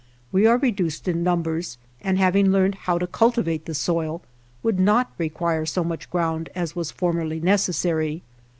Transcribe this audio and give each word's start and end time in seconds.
We 0.31 0.47
are 0.47 0.57
reduced 0.57 1.07
in 1.07 1.21
numbers, 1.21 1.77
and 2.01 2.17
having 2.17 2.49
learned 2.51 2.73
how 2.73 2.97
to 2.97 3.05
culti 3.05 3.43
vate 3.43 3.65
the 3.65 3.75
soil 3.75 4.23
would 4.63 4.79
not 4.79 5.11
require 5.19 5.63
so 5.67 5.83
much 5.83 6.09
ground 6.09 6.49
as 6.55 6.75
was 6.75 6.89
formerly 6.89 7.39
necessary. 7.39 8.23